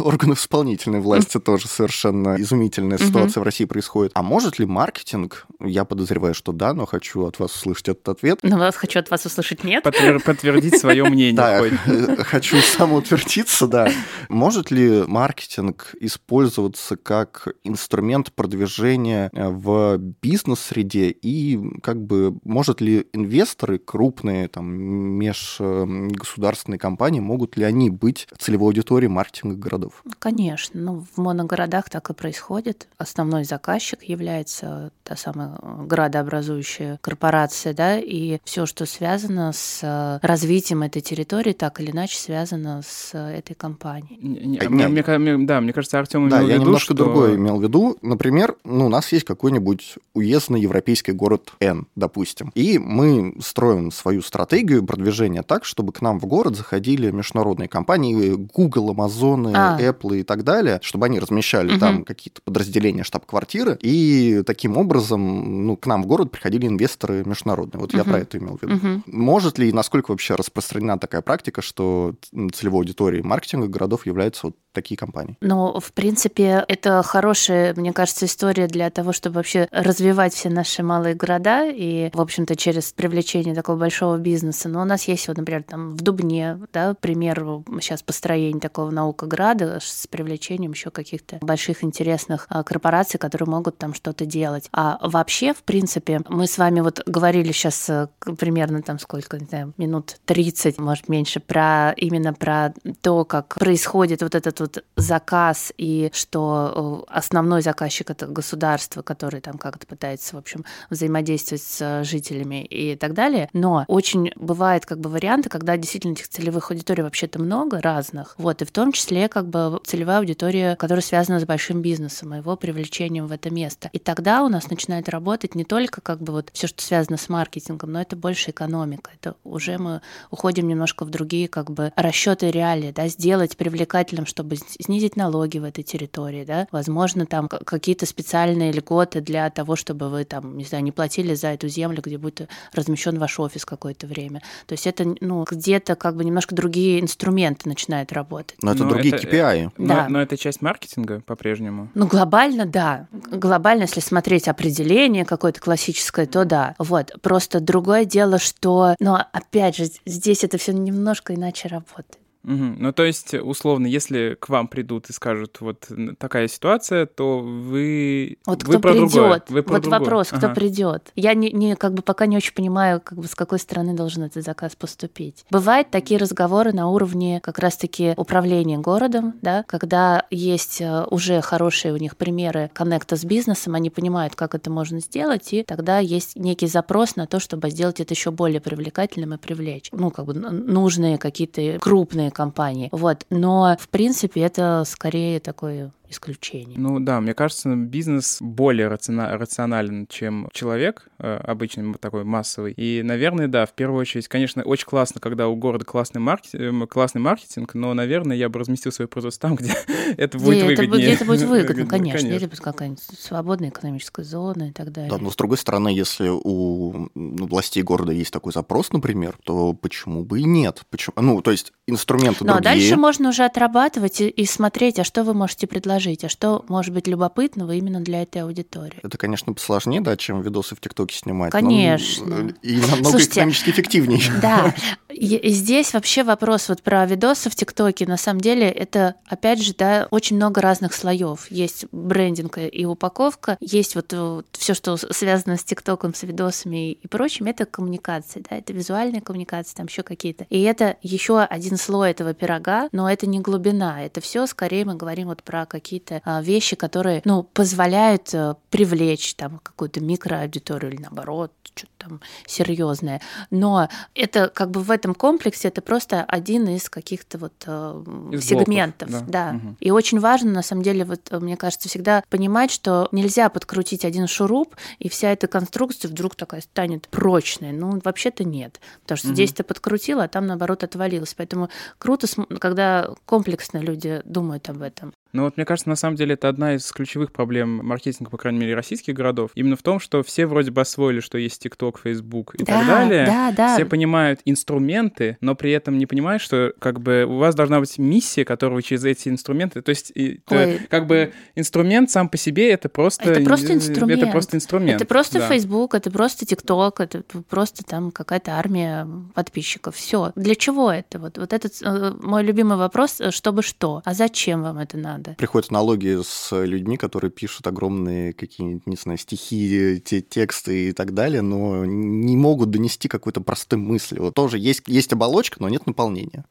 [0.00, 4.12] органов исполнительной власти тоже совершенно изумительная ситуация в России происходит.
[4.14, 8.40] А может ли маркетинг, я подозреваю, что да, но хочу от вас услышать этот ответ.
[8.42, 9.84] Ну, хочу от вас услышать нет.
[9.84, 11.76] Подтвердить свое мнение.
[12.24, 13.90] хочу самоутвердиться, да.
[14.28, 23.06] Может ли маркетинг использоваться как инструмент продвижения э, в бизнес-среде и как бы может ли
[23.12, 29.87] инвесторы, крупные там межгосударственные компании, могут ли они быть целевой аудиторией маркетинга городов?
[30.18, 30.80] Конечно.
[30.80, 32.88] Ну, в моногородах так и происходит.
[32.98, 41.00] Основной заказчик является та самая градообразующая корпорация, да, и все, что связано с развитием этой
[41.00, 44.18] территории, так или иначе связано с этой компанией.
[44.20, 47.04] Не, а, мне, мне, да, мне кажется, Артем да, имел в виду, немножко что...
[47.04, 47.96] другое имел в виду.
[48.02, 54.22] Например, ну, у нас есть какой-нибудь уездный европейский город N, допустим, и мы строим свою
[54.22, 59.77] стратегию продвижения так, чтобы к нам в город заходили международные компании, Google, Amazon, а.
[59.78, 61.80] Apple и так далее, чтобы они размещали угу.
[61.80, 67.80] там какие-то подразделения штаб-квартиры, и таким образом ну, к нам в город приходили инвесторы международные.
[67.80, 67.98] Вот угу.
[67.98, 68.76] я про это имел в виду.
[68.76, 69.02] Угу.
[69.06, 72.14] Может ли и насколько вообще распространена такая практика, что
[72.52, 75.36] целевой аудиторией маркетинга городов являются вот такие компании?
[75.40, 80.82] Ну, в принципе, это хорошая, мне кажется, история для того, чтобы вообще развивать все наши
[80.82, 84.68] малые города и, в общем-то, через привлечение такого большого бизнеса.
[84.68, 87.38] Но у нас есть, вот, например, там в Дубне, да, пример
[87.80, 93.94] сейчас построения такого наукограда с привлечением еще каких-то больших интересных а, корпораций, которые могут там
[93.94, 94.68] что-то делать.
[94.72, 99.46] А вообще, в принципе, мы с вами вот говорили сейчас э, примерно там сколько, не
[99.46, 105.72] знаю, минут 30, может, меньше, про именно про то, как происходит вот этот вот заказ
[105.76, 112.04] и что э, основной заказчик это государство, которое там как-то пытается, в общем, взаимодействовать с
[112.04, 113.48] жителями и так далее.
[113.52, 118.34] Но очень бывает как бы варианты, когда действительно этих целевых аудиторий вообще-то много разных.
[118.38, 122.56] Вот, и в том числе как бы целевая аудитория, которая связана с большим бизнесом, его
[122.56, 123.90] привлечением в это место.
[123.92, 127.28] И тогда у нас начинает работать не только как бы вот все, что связано с
[127.28, 129.10] маркетингом, но это больше экономика.
[129.20, 130.00] Это уже мы
[130.30, 135.64] уходим немножко в другие как бы расчеты реалии, да, сделать привлекательным, чтобы снизить налоги в
[135.64, 140.84] этой территории, да, возможно, там какие-то специальные льготы для того, чтобы вы там, не знаю,
[140.84, 144.42] не платили за эту землю, где будет размещен ваш офис какое-то время.
[144.66, 148.58] То есть это, ну, где-то как бы немножко другие инструменты начинают работать.
[148.62, 149.70] Но это но другие это, KPI.
[149.78, 150.04] Да.
[150.04, 151.90] Но, но это часть маркетинга по-прежнему.
[151.94, 153.06] Ну, глобально, да.
[153.12, 156.74] Глобально, если смотреть определение какое-то классическое, то да.
[156.78, 157.12] Вот.
[157.22, 162.18] Просто другое дело, что, но опять же, здесь это все немножко иначе работает.
[162.44, 162.54] Угу.
[162.78, 168.38] Ну, то есть, условно, если к вам придут и скажут, вот такая ситуация, то вы...
[168.46, 169.42] Вот вы кто про придет, другое.
[169.48, 170.00] Вы про вот другое.
[170.00, 170.54] вопрос, кто ага.
[170.54, 171.12] придет.
[171.16, 174.22] Я не, не, как бы пока не очень понимаю, как бы с какой стороны должен
[174.22, 175.44] этот заказ поступить.
[175.50, 181.92] Бывают такие разговоры на уровне как раз-таки управления городом, да, когда есть э, уже хорошие
[181.92, 186.36] у них примеры коннекта с бизнесом, они понимают, как это можно сделать, и тогда есть
[186.36, 189.88] некий запрос на то, чтобы сделать это еще более привлекательным и привлечь.
[189.92, 192.88] Ну, как бы нужные какие-то крупные компании.
[192.92, 193.26] Вот.
[193.30, 196.78] Но, в принципе, это скорее такое исключение.
[196.78, 202.72] Ну да, мне кажется, бизнес более рационален, чем человек, э, обычный такой массовый.
[202.72, 206.86] И, наверное, да, в первую очередь, конечно, очень классно, когда у города классный, маркетинг, э,
[206.86, 209.74] классный маркетинг, но, наверное, я бы разместил свое производство там, где
[210.16, 210.74] это будет выгоднее.
[210.74, 212.26] Это, где это будет выгодно, конечно.
[212.26, 215.10] Где будет какая-нибудь свободная экономическая зона и так далее.
[215.10, 219.74] Да, но с другой стороны, если у ну, властей города есть такой запрос, например, то
[219.74, 220.82] почему бы и нет?
[220.90, 221.14] Почему?
[221.20, 222.58] Ну, то есть инструменты ну, другие.
[222.58, 226.28] а дальше можно уже отрабатывать и, и смотреть, а что вы можете предложить предложить, а
[226.28, 229.00] что может быть любопытного именно для этой аудитории.
[229.02, 231.50] Это, конечно, посложнее, да, чем видосы в ТикТоке снимать.
[231.50, 232.26] Конечно.
[232.26, 234.22] Но, и намного Слушайте, экономически эффективнее.
[234.40, 234.74] Да.
[235.18, 238.06] И здесь вообще вопрос вот про видосы в ТикТоке.
[238.06, 241.50] На самом деле это, опять же, да, очень много разных слоев.
[241.50, 247.08] Есть брендинг и упаковка, есть вот, вот все, что связано с ТикТоком, с видосами и
[247.08, 250.46] прочим, это коммуникация, да, это визуальная коммуникация, там еще какие-то.
[250.50, 254.94] И это еще один слой этого пирога, но это не глубина, это все скорее мы
[254.94, 260.92] говорим вот про какие какие-то а, вещи, которые, ну, позволяют э, привлечь там какую-то микроаудиторию
[260.92, 263.20] или наоборот, что-то там серьезное.
[263.50, 268.44] Но это как бы в этом комплексе это просто один из каких-то вот э, из
[268.44, 269.08] сегментов.
[269.08, 269.52] Блоков, да.
[269.52, 269.56] да.
[269.56, 269.76] Угу.
[269.80, 274.26] И очень важно, на самом деле, вот мне кажется, всегда понимать, что нельзя подкрутить один
[274.26, 277.72] шуруп, и вся эта конструкция вдруг такая станет прочной.
[277.72, 278.80] Ну, вообще-то нет.
[279.02, 279.34] Потому что угу.
[279.34, 281.34] здесь ты подкрутила, а там, наоборот, отвалилось.
[281.34, 281.68] Поэтому
[281.98, 282.26] круто,
[282.60, 285.12] когда комплексно люди думают об этом.
[285.32, 288.60] Ну вот мне кажется, на самом деле это одна из ключевых проблем маркетинга, по крайней
[288.60, 289.50] мере, российских городов.
[289.54, 292.86] Именно в том, что все вроде бы освоили, что есть TikTok, Facebook и да, так
[292.86, 293.26] далее.
[293.26, 293.74] Да, да.
[293.74, 297.98] Все понимают инструменты, но при этом не понимают, что как бы у вас должна быть
[297.98, 299.82] миссия, которую через эти инструменты...
[299.82, 303.30] То есть это, как бы инструмент сам по себе это просто...
[303.30, 304.22] Это просто инструмент.
[304.22, 304.96] Это просто инструмент.
[305.00, 305.48] Это просто да.
[305.48, 309.94] Facebook, это просто TikTok, это просто там какая-то армия подписчиков.
[309.94, 310.32] Все.
[310.36, 311.18] Для чего это?
[311.18, 314.00] Вот, вот этот э, мой любимый вопрос, э, чтобы что?
[314.04, 315.17] А зачем вам это надо?
[315.18, 315.34] Надо.
[315.38, 321.14] Приходят аналогии с людьми, которые пишут огромные какие-нибудь, не знаю, стихи, те, тексты и так
[321.14, 324.18] далее, но не могут донести какой-то простой мысли.
[324.18, 326.44] Вот тоже есть, есть оболочка, но нет наполнения.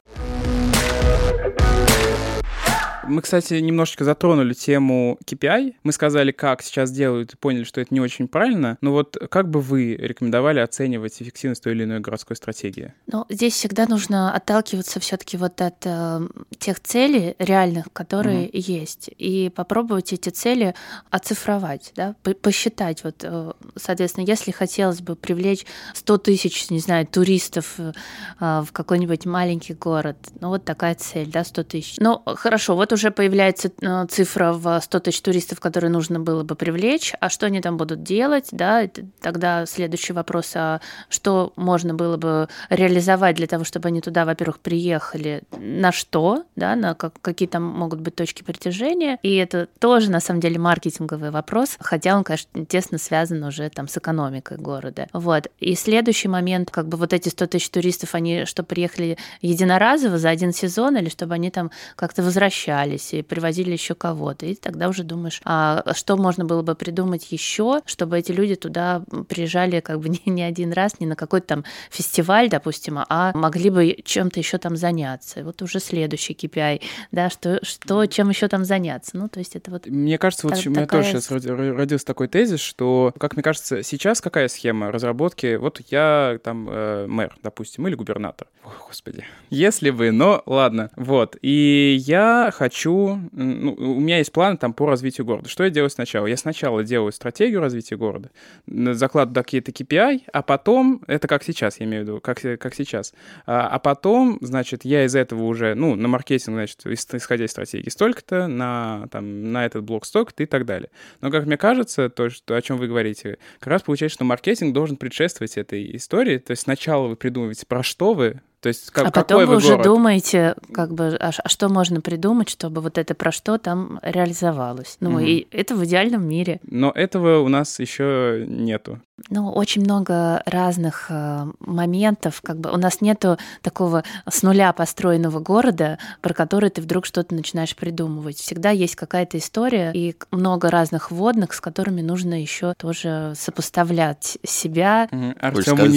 [3.07, 5.75] Мы, кстати, немножечко затронули тему KPI.
[5.83, 8.77] Мы сказали, как сейчас делают, и поняли, что это не очень правильно.
[8.81, 12.93] Но вот как бы вы рекомендовали оценивать эффективность той или иной городской стратегии?
[13.07, 16.27] Ну, здесь всегда нужно отталкиваться все-таки вот от э,
[16.59, 18.51] тех целей реальных, которые угу.
[18.53, 20.75] есть, и попробовать эти цели
[21.09, 23.03] оцифровать, да, посчитать.
[23.05, 27.93] Вот, э, соответственно, если хотелось бы привлечь 100 тысяч, не знаю, туристов э,
[28.39, 31.95] в какой-нибудь маленький город, ну вот такая цель, да, 100 тысяч.
[31.99, 36.55] Ну, хорошо, вот уже появляется э, цифра в 100 тысяч туристов, которые нужно было бы
[36.55, 38.89] привлечь, а что они там будут делать, да,
[39.21, 44.59] тогда следующий вопрос, а что можно было бы реализовать для того, чтобы они туда, во-первых,
[44.59, 50.09] приехали, на что, да, на как, какие там могут быть точки притяжения, и это тоже,
[50.09, 55.07] на самом деле, маркетинговый вопрос, хотя он, конечно, тесно связан уже там с экономикой города.
[55.13, 55.51] Вот.
[55.59, 60.29] И следующий момент, как бы вот эти 100 тысяч туристов, они что, приехали единоразово за
[60.29, 64.45] один сезон, или чтобы они там как-то возвращались, возвращались и привозили еще кого-то.
[64.45, 69.03] И тогда уже думаешь, а что можно было бы придумать еще, чтобы эти люди туда
[69.27, 73.69] приезжали как бы не, не один раз, не на какой-то там фестиваль, допустим, а могли
[73.69, 75.43] бы чем-то еще там заняться.
[75.43, 79.11] Вот уже следующий KPI, да, что, что чем еще там заняться.
[79.17, 79.87] Ну, то есть это вот...
[79.87, 84.21] Мне кажется, вот у меня тоже сейчас родился такой тезис, что, как мне кажется, сейчас
[84.21, 85.55] какая схема разработки?
[85.55, 88.47] Вот я там э, мэр, допустим, или губернатор.
[88.63, 89.25] О, господи.
[89.49, 90.89] Если бы, но ладно.
[90.95, 91.37] Вот.
[91.41, 93.19] И я хочу хочу...
[93.31, 95.49] Ну, у меня есть планы там по развитию города.
[95.49, 96.27] Что я делаю сначала?
[96.27, 98.29] Я сначала делаю стратегию развития города,
[98.67, 101.01] закладываю какие-то KPI, а потом...
[101.07, 103.13] Это как сейчас, я имею в виду, как, как сейчас.
[103.45, 107.89] А, а потом, значит, я из этого уже, ну, на маркетинг, значит, исходя из стратегии
[107.89, 110.89] столько-то, на, там, на этот блок столько-то и так далее.
[111.21, 114.73] Но, как мне кажется, то, что, о чем вы говорите, как раз получается, что маркетинг
[114.73, 116.37] должен предшествовать этой истории.
[116.37, 119.55] То есть сначала вы придумываете, про что вы то есть как, а потом вы, вы
[119.57, 119.83] уже город?
[119.83, 124.97] думаете, как бы, а, а что можно придумать, чтобы вот это про что там реализовалось.
[124.99, 125.19] Ну, угу.
[125.19, 126.59] и это в идеальном мире.
[126.63, 128.99] Но этого у нас еще нету.
[129.29, 135.39] Ну, очень много разных э, моментов, как бы у нас нету такого с нуля построенного
[135.39, 138.37] города, про который ты вдруг что-то начинаешь придумывать.
[138.37, 145.09] Всегда есть какая-то история и много разных водных, с которыми нужно еще тоже сопоставлять себя.
[145.11, 145.61] Угу.
[145.63, 145.87] Слово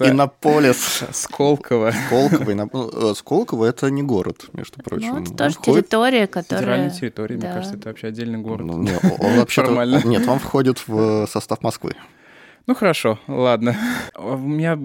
[0.00, 1.04] Иннополис.
[1.12, 1.92] Сколково.
[2.10, 2.54] Сколково.
[2.72, 5.14] Ну, э, Сколково это не город, между прочим.
[5.14, 5.84] Ну, это тоже входит...
[5.84, 6.62] территория, которая...
[6.62, 7.46] Федеральная территория, да.
[7.46, 8.66] мне кажется, это вообще отдельный город.
[8.66, 9.62] Ну, нет, он вообще
[10.04, 11.94] Нет, он входит в состав Москвы.
[12.66, 13.76] Ну хорошо, ладно.
[14.16, 14.78] У меня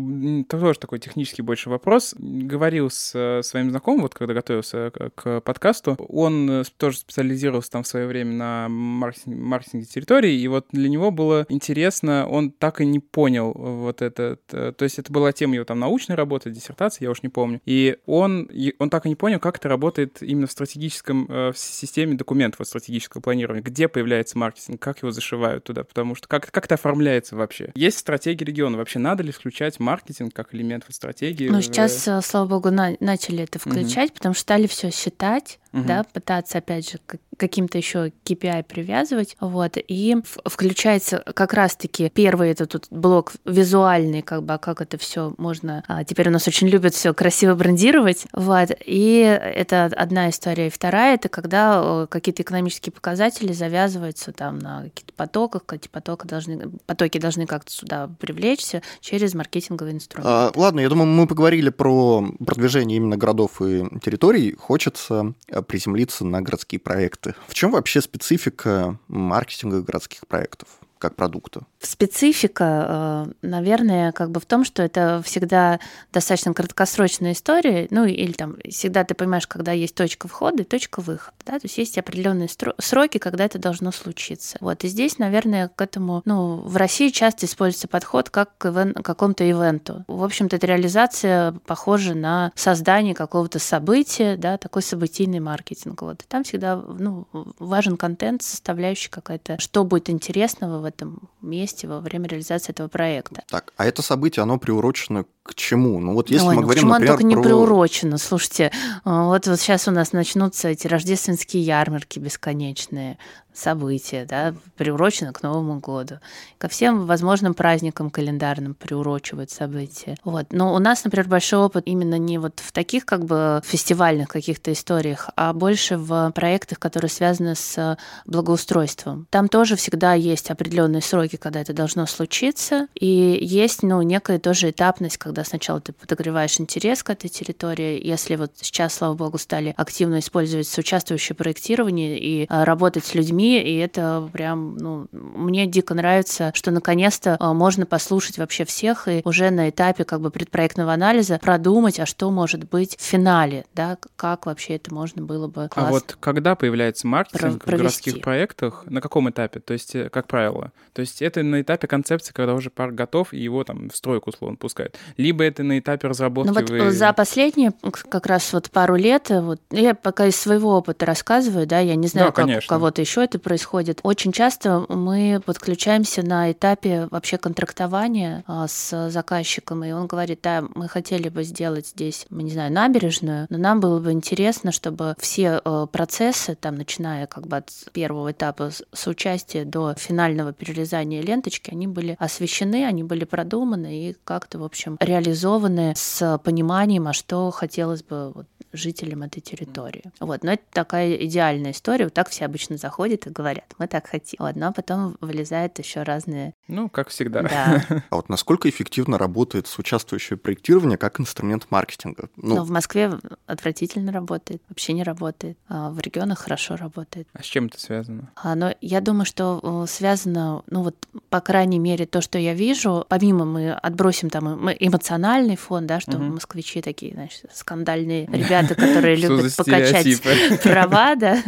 [0.49, 2.15] тоже такой технический больше вопрос.
[2.17, 7.83] Говорил с э, своим знакомым, вот когда готовился к подкасту, он э, тоже специализировался там
[7.83, 12.81] в свое время на маркетинге, маркетинге территории, и вот для него было интересно, он так
[12.81, 16.51] и не понял вот этот, э, то есть это была тема его там научной работы,
[16.51, 20.21] диссертации, я уж не помню, и он, он так и не понял, как это работает
[20.21, 25.65] именно в стратегическом, в системе документов, вот стратегического планирования, где появляется маркетинг, как его зашивают
[25.65, 27.64] туда, потому что как, как это оформляется вообще?
[27.75, 28.77] Есть стратегия региона.
[28.77, 31.49] Вообще надо ли включать маркетинг как элемент в стратегии?
[31.49, 34.15] Ну, сейчас, э, слава богу, на начали это включать, угу.
[34.15, 35.87] потому что стали все считать, угу.
[35.87, 36.99] да, пытаться, опять же,
[37.37, 44.43] каким-то еще KPI привязывать, вот, и включается как раз-таки первый этот тут блок визуальный, как
[44.43, 48.25] бы, а как это все можно, а, теперь у нас очень любят все красиво брендировать,
[48.31, 54.83] вот, и это одна история, и вторая, это когда какие-то экономические показатели завязываются там на
[54.83, 60.27] каких-то потоках, эти потоки должны, потоки должны как-то сюда привлечься через маркетинговый инструмент.
[60.27, 66.25] А, ладно, я думаю, мы поговорили про продвижение именно городов и территорий, хочется э, приземлиться
[66.25, 67.35] на городские проекты.
[67.47, 70.67] В чем вообще специфика маркетинга городских проектов?
[71.05, 71.61] Как продукта?
[71.79, 75.79] Специфика, э, наверное, как бы в том, что это всегда
[76.11, 81.01] достаточно краткосрочная история, ну или там всегда ты понимаешь, когда есть точка входа и точка
[81.01, 84.57] выхода, да, то есть есть определенные сроки, когда это должно случиться.
[84.61, 88.95] Вот, и здесь, наверное, к этому, ну, в России часто используется подход как к ивен,
[88.95, 90.05] какому-то ивенту.
[90.07, 96.01] В общем-то, эта реализация похожа на создание какого-то события, да, такой событийный маркетинг.
[96.01, 96.23] Вот.
[96.23, 97.27] И там всегда ну,
[97.59, 103.43] важен контент, составляющий какая-то, что будет интересного в этом месте во время реализации этого проекта.
[103.47, 105.99] Так, а это событие, оно приурочено к чему?
[105.99, 107.43] Ну вот если Ой, мы ну говорим, почему например, оно только не про...
[107.43, 108.17] приурочено?
[108.17, 108.71] Слушайте,
[109.03, 113.17] вот, вот сейчас у нас начнутся эти рождественские ярмарки бесконечные
[113.57, 116.19] события, да, приурочено к Новому году.
[116.57, 120.15] Ко всем возможным праздникам календарным приурочивают события.
[120.23, 120.47] Вот.
[120.51, 124.71] Но у нас, например, большой опыт именно не вот в таких как бы фестивальных каких-то
[124.71, 129.27] историях, а больше в проектах, которые связаны с благоустройством.
[129.29, 134.71] Там тоже всегда есть определенные сроки, когда это должно случиться, и есть, ну, некая тоже
[134.71, 138.01] этапность, когда сначала ты подогреваешь интерес к этой территории.
[138.05, 143.44] Если вот сейчас, слава богу, стали активно использовать соучаствующее проектирование и а, работать с людьми,
[143.45, 149.21] и это прям, ну, мне дико нравится, что наконец-то а, можно послушать вообще всех и
[149.23, 153.97] уже на этапе как бы предпроектного анализа продумать, а что может быть в финале, да,
[154.15, 155.87] как вообще это можно было бы класс...
[155.87, 159.59] А вот когда появляется маркетинг Про- в городских проектах, на каком этапе?
[159.59, 163.33] То есть, э, как правило, то есть это на этапе концепции, когда уже парк готов,
[163.33, 164.97] и его там в стройку условно пускают.
[165.17, 166.49] Либо это на этапе разработки.
[166.49, 166.91] Ну вот вы...
[166.91, 167.73] за последние
[168.09, 172.07] как раз вот пару лет, вот я пока из своего опыта рассказываю, да, я не
[172.07, 172.65] знаю, да, как конечно.
[172.65, 173.99] у кого-то еще это происходит.
[174.03, 180.63] Очень часто мы подключаемся на этапе вообще контрактования а, с заказчиком, и он говорит, да,
[180.75, 185.15] мы хотели бы сделать здесь, мы не знаю, набережную, но нам было бы интересно, чтобы
[185.19, 191.21] все э, процессы, там, начиная как бы от первого этапа с участия до финального перерезания
[191.21, 197.13] ленточки, они были освещены, они были продуманы и как-то, в общем, реализованы с пониманием, а
[197.13, 200.03] что хотелось бы вот жителям этой территории.
[200.19, 202.05] Вот, но это такая идеальная история.
[202.05, 204.37] Вот так все обычно заходят и говорят, мы так хотим.
[204.39, 206.53] Вот, но потом вылезают еще разные...
[206.67, 207.43] Ну, как всегда.
[207.43, 207.85] Да.
[208.09, 212.29] А вот насколько эффективно работает соучаствующее проектирование как инструмент маркетинга?
[212.35, 213.11] Ну, в Москве
[213.45, 215.57] отвратительно работает, вообще не работает.
[215.67, 217.27] А в регионах хорошо работает.
[217.33, 218.31] А с чем это связано?
[218.35, 220.95] А, но я думаю, что э, связано, ну вот,
[221.29, 226.17] по крайней мере, то, что я вижу, помимо мы отбросим там эмоциональный фон, да, что
[226.17, 226.23] угу.
[226.23, 230.21] москвичи такие, значит, скандальные ребята, которые любят покачать
[230.63, 231.43] права, да,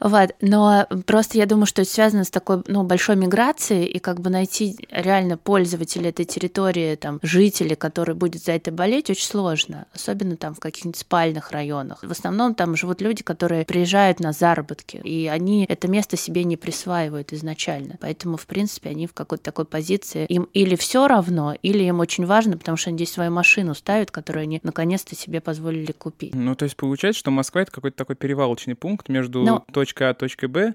[0.00, 4.20] вот, но просто я думаю, что это связано с такой, ну, большой миграцией, и как
[4.20, 9.86] бы найти реально пользователя этой территории, там, жителей, который будет за это болеть, очень сложно,
[9.94, 12.02] особенно там в каких-нибудь спальных районах.
[12.02, 16.56] В основном там живут люди, которые приезжают на заработки, и они это место себе не
[16.56, 17.96] присваивают изначально.
[18.00, 22.26] Поэтому, в принципе, они в какой-то такой позиции, им или все равно, или им очень
[22.26, 26.34] важно, потому что они здесь свою машину ставят, которую они наконец-то себе позволили купить.
[26.34, 29.64] Ну, то есть получается, что Москва— это какой-то такой перевалочный пункт между Но...
[29.72, 30.74] точкой А и точкой Б,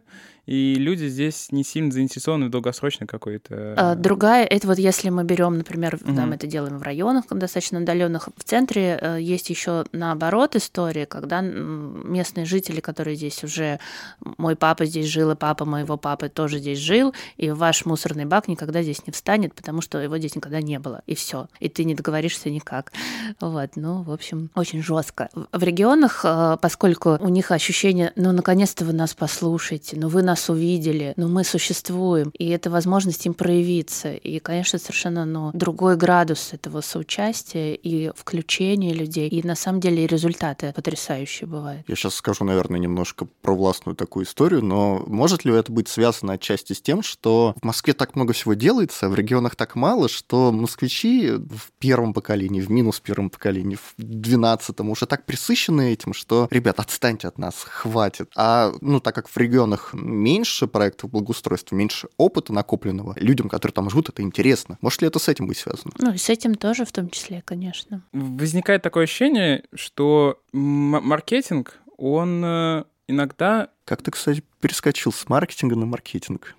[0.52, 3.74] и люди здесь не сильно заинтересованы в долгосрочной какой-то...
[3.78, 6.12] А, другая, это вот если мы берем, например, угу.
[6.14, 11.06] да, мы это делаем в районах достаточно отдаленных, в центре э, есть еще наоборот история,
[11.06, 13.80] когда местные жители, которые здесь уже,
[14.20, 18.50] мой папа здесь жил, и папа моего папы тоже здесь жил, и ваш мусорный бак
[18.50, 21.86] никогда здесь не встанет, потому что его здесь никогда не было, и все, и ты
[21.86, 22.92] не договоришься никак.
[23.40, 25.30] Вот, ну, в общем, очень жестко.
[25.54, 30.41] В регионах, э, поскольку у них ощущение, ну, наконец-то вы нас послушаете, ну, вы нас
[30.50, 34.14] увидели, но мы существуем, и это возможность им проявиться.
[34.14, 39.28] И, конечно, совершенно ну, другой градус этого соучастия и включения людей.
[39.30, 41.84] И на самом деле результаты потрясающие бывают.
[41.88, 46.34] Я сейчас скажу, наверное, немножко про властную такую историю, но может ли это быть связано
[46.34, 50.10] отчасти с тем, что в Москве так много всего делается, а в регионах так мало,
[50.10, 56.14] что москвичи в первом поколении, в минус первом поколении, в двенадцатом уже так присыщены этим,
[56.14, 58.32] что, ребят, отстаньте от нас, хватит.
[58.36, 63.16] А, ну, так как в регионах меньше проектов благоустройства, меньше опыта накопленного.
[63.18, 64.78] Людям, которые там живут, это интересно.
[64.82, 65.92] Может ли это с этим быть связано?
[65.98, 68.04] Ну, и с этим тоже в том числе, конечно.
[68.14, 73.70] Возникает такое ощущение, что маркетинг, он э, иногда...
[73.86, 76.56] Как ты, кстати, перескочил с маркетинга на маркетинг?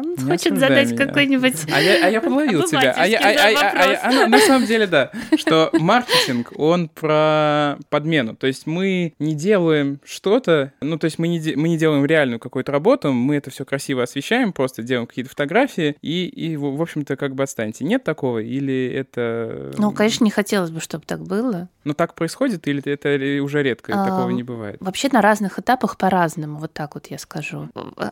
[0.00, 1.06] Он не хочет задать меня.
[1.06, 2.94] какой-нибудь А я, а я подловил тебя.
[2.96, 8.36] А я, а, а, а, а, на самом деле, да, что маркетинг, он про подмену.
[8.36, 12.38] То есть мы не делаем что-то, ну, то есть мы не, мы не делаем реальную
[12.38, 17.16] какую-то работу, мы это все красиво освещаем, просто делаем какие-то фотографии, и, и в общем-то,
[17.16, 17.84] как бы отстаньте.
[17.84, 18.38] Нет такого?
[18.38, 19.72] Или это...
[19.76, 21.68] Ну, конечно, не хотелось бы, чтобы так было.
[21.84, 24.76] Но так происходит, или это уже редко, а, такого не бывает?
[24.80, 27.68] Вообще на разных этапах по-разному, вот так вот я скажу.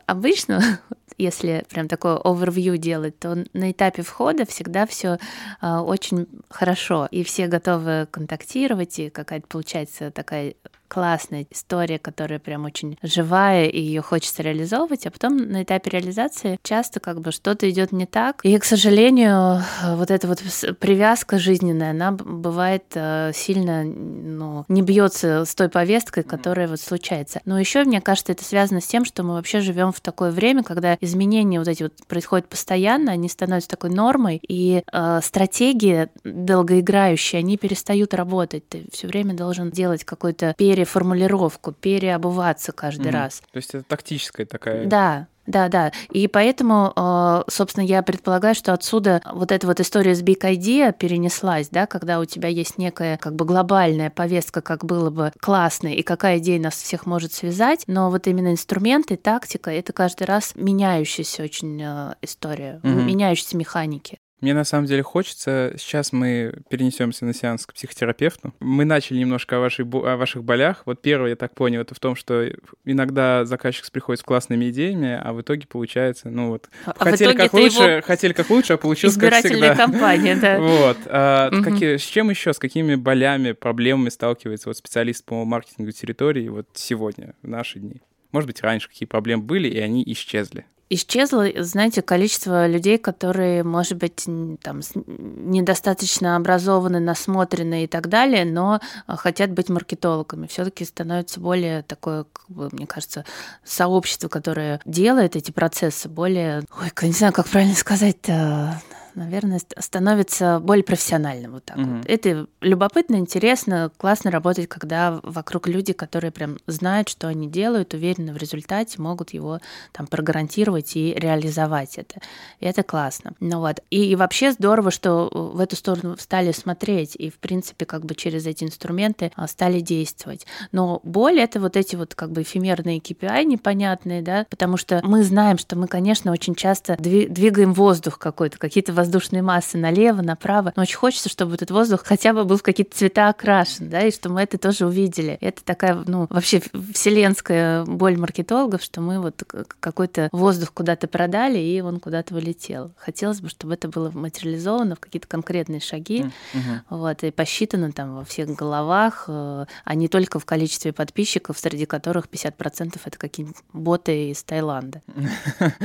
[0.06, 0.80] Обычно,
[1.18, 5.18] если прям такое overview делать, то на этапе входа всегда все
[5.60, 10.54] очень хорошо, и все готовы контактировать, и какая-то получается такая
[10.92, 16.58] классная история, которая прям очень живая, и ее хочется реализовывать, а потом на этапе реализации
[16.62, 18.40] часто как бы что-то идет не так.
[18.42, 20.42] И, к сожалению, вот эта вот
[20.78, 27.40] привязка жизненная, она бывает э, сильно ну, не бьется с той повесткой, которая вот случается.
[27.46, 30.62] Но еще, мне кажется, это связано с тем, что мы вообще живем в такое время,
[30.62, 37.38] когда изменения вот эти вот происходят постоянно, они становятся такой нормой, и э, стратегии долгоиграющие,
[37.38, 38.68] они перестают работать.
[38.68, 43.14] Ты все время должен делать какой-то пере переформулировку, переобуваться каждый mm.
[43.14, 43.42] раз.
[43.52, 44.86] То есть это тактическая такая...
[44.86, 45.92] Да, да, да.
[46.10, 50.92] И поэтому, э, собственно, я предполагаю, что отсюда вот эта вот история с Big Idea
[50.92, 55.88] перенеслась, да, когда у тебя есть некая как бы глобальная повестка, как было бы классно,
[55.88, 60.52] и какая идея нас всех может связать, но вот именно инструменты, тактика— это каждый раз
[60.54, 63.04] меняющаяся очень э, история, mm-hmm.
[63.04, 64.18] меняющиеся механики.
[64.42, 68.52] Мне на самом деле хочется, сейчас мы перенесемся на сеанс к психотерапевту.
[68.58, 70.82] Мы начали немножко о, вашей, о ваших болях.
[70.84, 72.50] Вот первое, я так понял, это в том, что
[72.84, 77.52] иногда заказчик приходит с классными идеями, а в итоге получается, ну вот, а хотели как
[77.54, 79.76] лучше, хотели как лучше, а получилось как всегда.
[79.76, 80.58] компания, да.
[80.58, 80.98] Вот.
[81.06, 81.62] А, угу.
[81.62, 86.66] какие, с чем еще, с какими болями, проблемами сталкивается вот специалист по маркетингу территории вот
[86.74, 88.02] сегодня, в наши дни?
[88.32, 90.66] Может быть, раньше какие проблемы были, и они исчезли?
[90.94, 94.24] Исчезло, знаете, количество людей, которые, может быть,
[94.62, 100.46] там, недостаточно образованы, насмотрены и так далее, но а, хотят быть маркетологами.
[100.46, 103.24] Все-таки становится более такое, как бы, мне кажется,
[103.64, 106.62] сообщество, которое делает эти процессы, более...
[106.80, 108.80] Ой, не знаю, как правильно сказать-то
[109.14, 111.86] наверное, становится более профессиональным вот так угу.
[111.86, 112.06] вот.
[112.06, 118.32] Это любопытно, интересно, классно работать, когда вокруг люди, которые прям знают, что они делают, уверены
[118.32, 119.60] в результате, могут его
[119.92, 122.20] там прогарантировать и реализовать это.
[122.60, 123.34] И это классно.
[123.40, 123.80] Ну вот.
[123.90, 128.14] И, и вообще здорово, что в эту сторону стали смотреть и, в принципе, как бы
[128.14, 130.46] через эти инструменты а, стали действовать.
[130.72, 135.22] Но боль— это вот эти вот как бы эфемерные KPI непонятные, да, потому что мы
[135.24, 140.72] знаем, что мы, конечно, очень часто двигаем воздух какой-то, какие-то воздушные массы налево, направо.
[140.76, 144.12] Но очень хочется, чтобы этот воздух хотя бы был в какие-то цвета окрашен, да, и
[144.12, 145.36] что мы это тоже увидели.
[145.40, 146.62] Это такая, ну, вообще
[146.94, 149.42] вселенская боль маркетологов, что мы вот
[149.80, 152.92] какой-то воздух куда-то продали, и он куда-то вылетел.
[152.96, 156.80] Хотелось бы, чтобы это было материализовано в какие-то конкретные шаги, mm-hmm.
[156.90, 161.86] вот, и посчитано там во всех головах, э, а не только в количестве подписчиков, среди
[161.86, 165.02] которых 50% это какие-нибудь боты из Таиланда.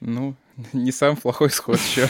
[0.00, 0.34] Ну,
[0.72, 2.08] не самый плохой исход еще.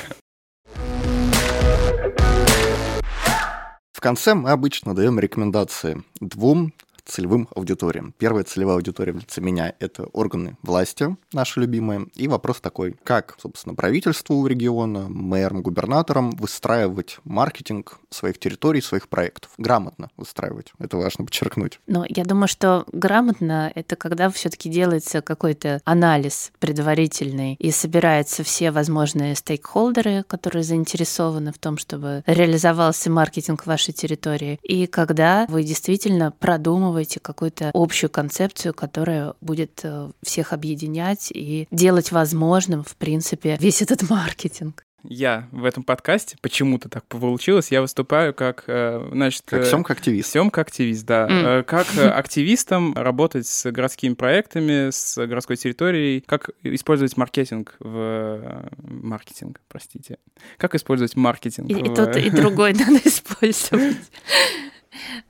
[3.99, 6.73] В конце мы обычно даем рекомендации двум
[7.09, 8.15] целевым аудиториям.
[8.19, 12.07] Первая целевая аудитория в лице меня— это органы власти, наши любимые.
[12.15, 19.51] И вопрос такой, как, собственно, правительству региона, мэрам, губернаторам выстраивать маркетинг своих территорий, своих проектов?
[19.59, 20.73] Грамотно выстраивать.
[20.79, 21.81] Это важно подчеркнуть.
[21.87, 28.43] Но я думаю, что грамотно— это когда все таки делается какой-то анализ предварительный и собираются
[28.43, 34.59] все возможные стейкхолдеры, которые заинтересованы в том, чтобы реализовался маркетинг вашей территории.
[34.63, 41.69] И когда вы действительно продумываете придумываете какую-то общую концепцию, которая будет э, всех объединять и
[41.71, 47.81] делать возможным, в принципе, весь этот маркетинг я в этом подкасте, почему-то так получилось, я
[47.81, 49.43] выступаю как, э, значит...
[49.47, 50.33] Как э, съемка-активист.
[50.33, 51.29] Съемка-активист, да.
[51.29, 51.63] Mm.
[51.63, 58.69] Как активистом работать с городскими проектами, с городской территорией, как использовать маркетинг в...
[58.83, 60.19] Маркетинг, простите.
[60.59, 61.79] Как использовать маркетинг И, в...
[61.79, 63.97] и тот, и другой надо использовать.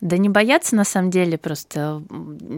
[0.00, 2.02] Да не бояться, на самом деле, просто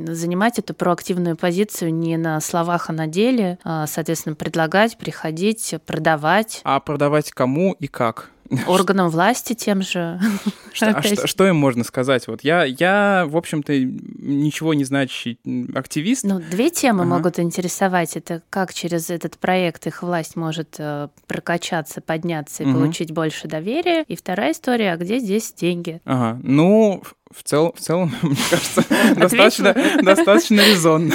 [0.07, 6.61] занимать эту проактивную позицию не на словах, а на деле, а, соответственно, предлагать, приходить, продавать.
[6.65, 8.31] А продавать кому и как?
[8.67, 10.21] Органам власти тем же.
[10.73, 12.29] Что, а что, что им можно сказать?
[12.29, 15.41] Вот я, я, в общем-то, ничего не значащий
[15.75, 16.23] активист.
[16.23, 17.17] Ну, две темы ага.
[17.17, 18.17] могут интересовать.
[18.17, 22.79] Это как через этот проект их власть может э, прокачаться, подняться и угу.
[22.79, 24.05] получить больше доверия.
[24.05, 26.01] И вторая история, а где здесь деньги?
[26.05, 26.39] Ага.
[26.43, 28.85] Ну, в, цел, в целом, мне кажется,
[29.17, 31.15] достаточно, достаточно резонно.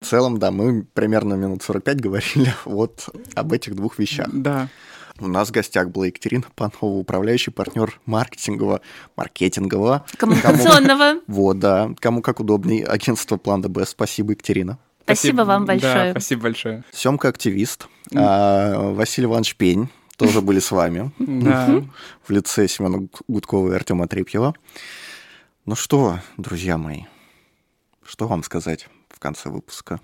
[0.00, 4.28] В целом, да, мы примерно минут 45 говорили вот об этих двух вещах.
[4.32, 4.68] Да.
[5.20, 8.80] У нас в гостях была Екатерина Панова, управляющий партнер маркетингового,
[9.16, 10.04] маркетингового.
[10.16, 10.98] Коммуникационного.
[10.98, 11.90] Кому, вот, да.
[11.98, 12.82] Кому как удобней.
[12.82, 13.84] Агентство План ДБ.
[13.84, 14.78] Спасибо, Екатерина.
[15.04, 15.94] Спасибо, спасибо вам большое.
[15.94, 16.84] Да, спасибо большое.
[16.92, 17.88] Семка активист.
[18.14, 21.10] А, Василий Иванович Пень тоже были с вами.
[21.18, 21.82] Да.
[22.26, 24.54] В лице Семена Гудкова и Артема Трепьева.
[25.64, 27.02] Ну что, друзья мои,
[28.04, 30.00] что вам сказать в конце выпуска?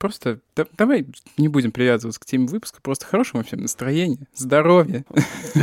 [0.00, 5.04] Просто да, давай не будем привязываться к теме выпуска, просто хорошего всем настроения, здоровья,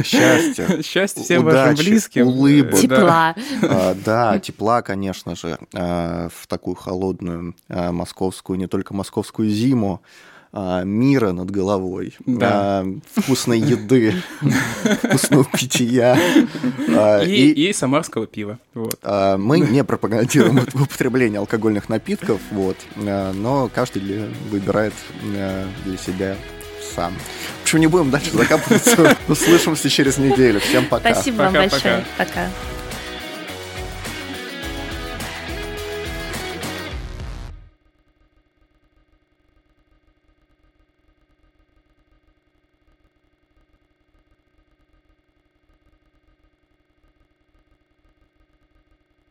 [0.05, 0.81] Счастья.
[0.83, 2.27] счастья всем вашим близким.
[2.27, 2.73] улыбок.
[2.73, 2.79] Да.
[2.79, 3.35] Тепла.
[3.63, 10.01] А, Да, тепла, конечно же, а, в такую холодную а, московскую, не только московскую зиму,
[10.53, 12.49] а, мира над головой, Да.
[12.81, 12.85] а,
[13.15, 14.13] вкусной еды,
[15.03, 16.17] вкусного питья.
[16.89, 18.57] а, И, И и самарского пива.
[18.73, 18.97] Вот.
[19.03, 24.93] а, мы не пропагандируем употребление алкогольных напитков, вот, а, но каждый выбирает
[25.35, 26.35] а, для себя
[26.95, 27.13] сам.
[27.59, 29.15] В общем, не будем дальше закапываться.
[29.27, 30.59] Услышимся через неделю.
[30.61, 31.13] Всем пока.
[31.13, 31.69] Спасибо вам Пока-пока.
[31.75, 32.05] большое.
[32.17, 32.49] Пока.